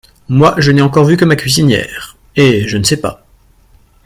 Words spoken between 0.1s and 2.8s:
Moi, je n’ai encore vu que ma cuisinière,… et je